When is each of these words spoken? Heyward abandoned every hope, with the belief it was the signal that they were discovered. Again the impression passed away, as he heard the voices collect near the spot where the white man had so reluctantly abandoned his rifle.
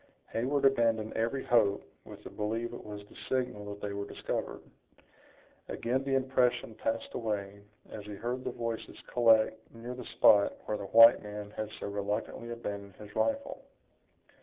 Heyward 0.33 0.65
abandoned 0.65 1.13
every 1.13 1.43
hope, 1.43 1.83
with 2.05 2.23
the 2.23 2.29
belief 2.31 2.73
it 2.73 2.83
was 2.83 3.05
the 3.05 3.15
signal 3.29 3.65
that 3.71 3.81
they 3.81 3.93
were 3.93 4.07
discovered. 4.07 4.61
Again 5.69 6.03
the 6.03 6.15
impression 6.15 6.73
passed 6.73 7.13
away, 7.13 7.61
as 7.91 8.03
he 8.07 8.15
heard 8.15 8.43
the 8.43 8.49
voices 8.49 8.97
collect 9.13 9.59
near 9.75 9.93
the 9.93 10.03
spot 10.15 10.53
where 10.65 10.77
the 10.79 10.85
white 10.87 11.21
man 11.21 11.51
had 11.51 11.69
so 11.79 11.85
reluctantly 11.85 12.49
abandoned 12.49 12.95
his 12.95 13.15
rifle. 13.15 13.63